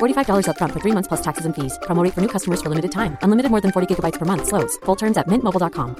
[0.00, 1.78] $45 upfront for three months plus taxes and fees.
[1.82, 3.16] Promo for new customers for limited time.
[3.22, 4.48] Unlimited more than 40 gigabytes per month.
[4.48, 4.76] Slows.
[4.84, 5.96] Full terms at mintmobile.com.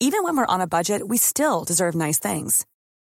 [0.00, 2.64] Even when we're on a budget, we still deserve nice things.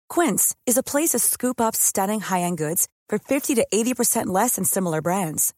[0.08, 4.56] Quince is a place to scoop up stunning high-end goods for 50 to 80% less
[4.56, 5.53] than similar brands.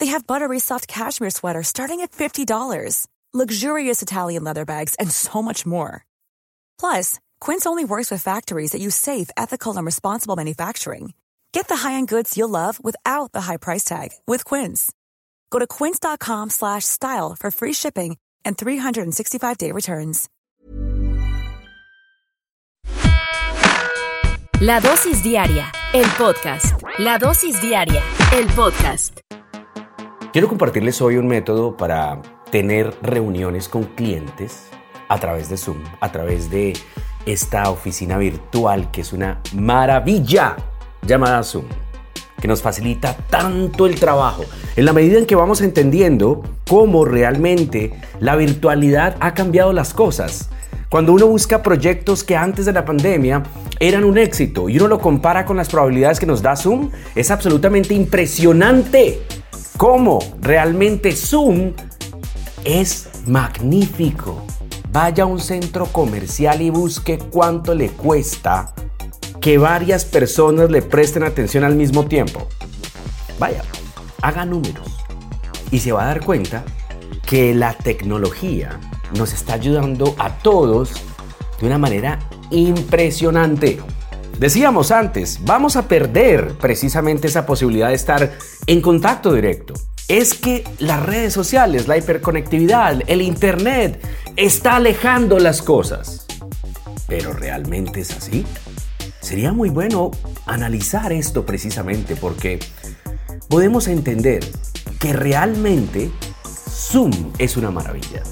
[0.00, 5.40] They have buttery soft cashmere sweaters starting at $50, luxurious Italian leather bags, and so
[5.40, 6.04] much more.
[6.78, 11.14] Plus, Quince only works with factories that use safe, ethical, and responsible manufacturing.
[11.54, 14.92] Get the high-end goods you'll love without the high price tag with Quince.
[15.50, 20.28] Go to quince.com slash style for free shipping and 365-day returns.
[24.60, 26.82] La dosis diaria, el podcast.
[26.98, 29.20] La dosis diaria, el podcast.
[30.32, 34.66] Quiero compartirles hoy un método para tener reuniones con clientes
[35.08, 36.72] a través de Zoom, a través de
[37.26, 40.56] esta oficina virtual que es una maravilla
[41.06, 41.64] llamada Zoom,
[42.40, 44.44] que nos facilita tanto el trabajo.
[44.76, 50.48] En la medida en que vamos entendiendo cómo realmente la virtualidad ha cambiado las cosas.
[50.90, 53.42] Cuando uno busca proyectos que antes de la pandemia
[53.80, 57.30] eran un éxito y uno lo compara con las probabilidades que nos da Zoom, es
[57.30, 59.22] absolutamente impresionante
[59.76, 61.72] cómo realmente Zoom
[62.64, 64.44] es magnífico.
[64.92, 68.72] Vaya a un centro comercial y busque cuánto le cuesta
[69.44, 72.48] que varias personas le presten atención al mismo tiempo.
[73.38, 73.62] Vaya,
[74.22, 74.88] haga números
[75.70, 76.64] y se va a dar cuenta
[77.26, 78.80] que la tecnología
[79.18, 80.94] nos está ayudando a todos
[81.60, 82.20] de una manera
[82.52, 83.80] impresionante.
[84.38, 88.32] Decíamos antes, vamos a perder precisamente esa posibilidad de estar
[88.66, 89.74] en contacto directo.
[90.08, 94.00] Es que las redes sociales, la hiperconectividad, el Internet
[94.36, 96.26] está alejando las cosas.
[97.06, 98.46] ¿Pero realmente es así?
[99.24, 100.10] Sería muy bueno
[100.44, 102.58] analizar esto precisamente porque
[103.48, 104.44] podemos entender
[105.00, 106.10] que realmente
[106.68, 108.22] Zoom es una maravilla.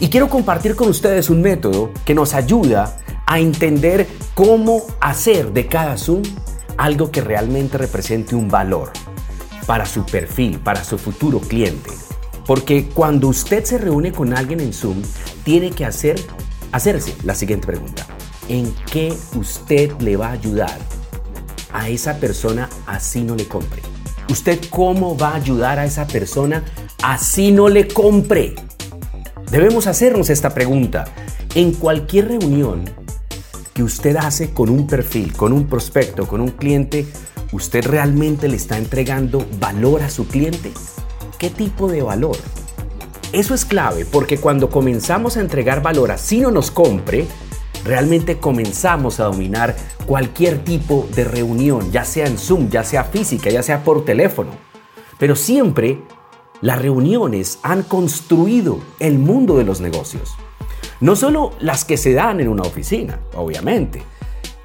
[0.00, 2.96] Y quiero compartir con ustedes un método que nos ayuda
[3.26, 6.22] a entender cómo hacer de cada Zoom
[6.78, 8.92] algo que realmente represente un valor
[9.66, 11.90] para su perfil, para su futuro cliente.
[12.46, 15.02] Porque cuando usted se reúne con alguien en Zoom,
[15.44, 16.18] tiene que hacer,
[16.72, 18.06] hacerse la siguiente pregunta.
[18.48, 20.78] ¿En qué usted le va a ayudar
[21.72, 23.80] a esa persona así no le compre?
[24.28, 26.62] ¿Usted cómo va a ayudar a esa persona
[27.02, 28.54] así no le compre?
[29.50, 31.06] Debemos hacernos esta pregunta.
[31.54, 32.84] En cualquier reunión
[33.72, 37.06] que usted hace con un perfil, con un prospecto, con un cliente,
[37.52, 40.70] ¿usted realmente le está entregando valor a su cliente?
[41.38, 42.36] ¿Qué tipo de valor?
[43.32, 47.26] Eso es clave porque cuando comenzamos a entregar valor así no nos compre,
[47.84, 53.50] realmente comenzamos a dominar cualquier tipo de reunión, ya sea en Zoom, ya sea física,
[53.50, 54.50] ya sea por teléfono.
[55.18, 56.00] Pero siempre
[56.60, 60.34] las reuniones han construido el mundo de los negocios.
[61.00, 64.02] No solo las que se dan en una oficina, obviamente,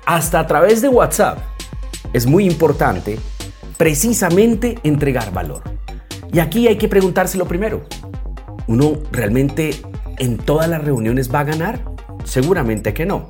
[0.05, 1.39] hasta a través de WhatsApp.
[2.13, 3.19] Es muy importante
[3.77, 5.61] precisamente entregar valor.
[6.31, 7.81] Y aquí hay que preguntárselo primero.
[8.67, 9.71] ¿Uno realmente
[10.17, 11.98] en todas las reuniones va a ganar?
[12.23, 13.29] Seguramente que no.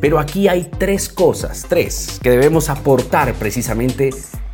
[0.00, 4.10] Pero aquí hay tres cosas, tres, que debemos aportar precisamente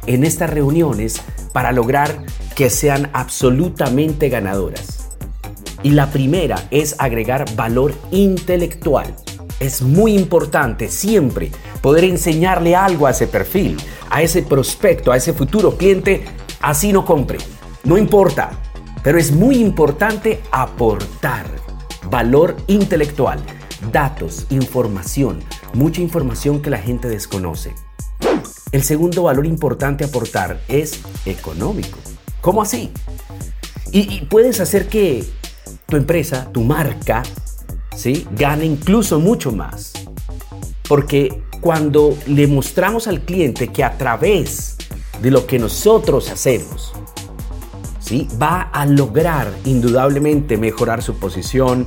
[0.07, 1.21] en estas reuniones
[1.53, 2.25] para lograr
[2.55, 5.09] que sean absolutamente ganadoras.
[5.83, 9.15] Y la primera es agregar valor intelectual.
[9.61, 11.51] Es muy importante siempre
[11.81, 13.79] poder enseñarle algo a ese perfil,
[14.11, 16.25] a ese prospecto, a ese futuro cliente,
[16.61, 17.39] así no compre.
[17.85, 18.51] No importa.
[19.03, 21.47] Pero es muy importante aportar
[22.11, 23.41] valor intelectual,
[23.93, 25.41] datos, información,
[25.75, 27.75] mucha información que la gente desconoce.
[28.73, 31.99] El segundo valor importante aportar es económico.
[32.41, 32.91] ¿Cómo así?
[33.93, 35.25] Y, puedes hacer que
[35.87, 37.25] tu empresa, tu marca,
[37.97, 38.27] ¿sí?
[38.33, 39.93] gane incluso mucho más.
[40.89, 44.77] Porque cuando le mostramos al cliente que a través
[45.21, 46.93] de lo que nosotros hacemos,
[48.41, 51.87] va a lograr indudablemente mejorar su posición,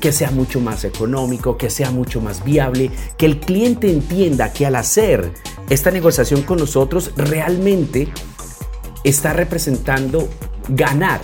[0.00, 4.66] que sea mucho más económico, que sea mucho más viable, que el cliente entienda que
[4.66, 5.32] al hacer
[5.68, 8.08] esta negociación con nosotros realmente
[9.04, 10.28] está representando
[10.68, 11.20] ganar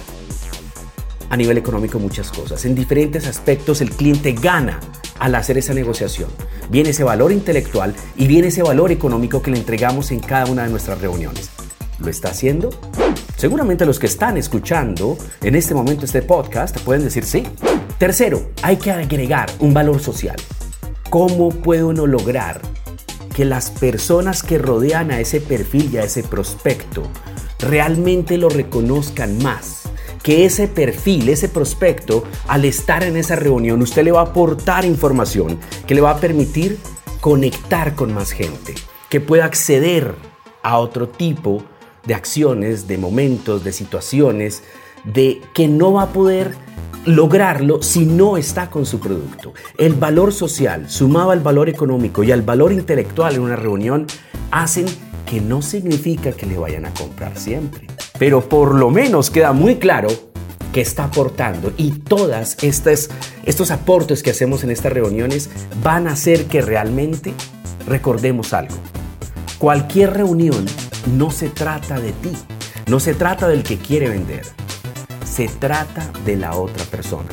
[1.31, 2.65] a nivel económico muchas cosas.
[2.65, 4.81] En diferentes aspectos el cliente gana
[5.19, 6.29] al hacer esa negociación.
[6.69, 10.65] Viene ese valor intelectual y viene ese valor económico que le entregamos en cada una
[10.65, 11.51] de nuestras reuniones.
[11.99, 12.71] ¿Lo está haciendo?
[13.43, 17.43] Seguramente los que están escuchando en este momento este podcast pueden decir sí.
[17.99, 20.37] Tercero, hay que agregar un valor social.
[21.11, 22.61] ¿Cómo puede uno lograr
[23.35, 27.03] que las personas que rodean a ese perfil y a ese prospecto
[27.59, 29.89] realmente lo reconozcan más.
[30.23, 34.85] Que ese perfil, ese prospecto, al estar en esa reunión, usted le va a aportar
[34.85, 36.79] información que le va a permitir
[37.21, 38.77] conectar con más gente,
[39.09, 40.15] que pueda acceder
[40.63, 41.65] a otro tipo
[42.07, 44.63] de acciones, de momentos, de situaciones,
[45.05, 46.55] de que no va a poder
[47.05, 49.53] lograrlo si no está con su producto.
[49.77, 54.07] El valor social sumado al valor económico y al valor intelectual en una reunión
[54.51, 54.87] hacen
[55.27, 57.87] que no significa que le vayan a comprar siempre.
[58.19, 60.09] Pero por lo menos queda muy claro
[60.73, 63.11] que está aportando y todas estas
[63.45, 65.51] estos aportes que hacemos en estas reuniones
[65.83, 67.35] van a hacer que realmente
[67.87, 68.77] recordemos algo.
[69.59, 70.67] Cualquier reunión
[71.07, 72.33] no se trata de ti,
[72.87, 74.45] no se trata del que quiere vender,
[75.25, 77.29] se trata de la otra persona.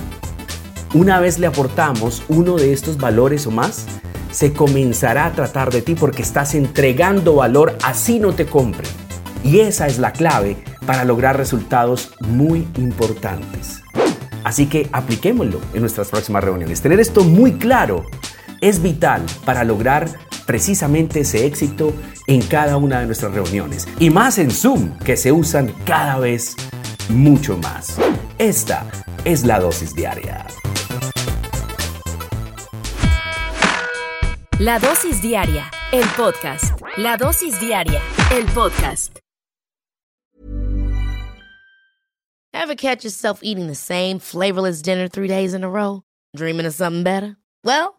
[0.94, 3.86] Una vez le aportamos uno de estos valores o más,
[4.32, 8.90] se comenzará a tratar de ti porque estás entregando valor así no te compren.
[9.44, 13.82] Y esa es la clave para lograr resultados muy importantes.
[14.44, 16.82] Así que apliquémoslo en nuestras próximas reuniones.
[16.82, 18.06] Tener esto muy claro
[18.62, 20.10] es vital para lograr
[20.50, 21.94] precisamente ese éxito
[22.26, 23.88] en cada una de nuestras reuniones.
[24.00, 26.56] Y más en Zoom, que se usan cada vez
[27.08, 28.00] mucho más.
[28.40, 28.84] Esta
[29.26, 30.48] es la dosis diaria.
[34.58, 36.82] La dosis diaria, el podcast.
[36.98, 39.20] La dosis diaria, el podcast.
[42.56, 46.02] Ever catch yourself eating the same flavorless dinner three days in a row?
[46.36, 47.38] Dreaming of something better?
[47.64, 47.99] Well,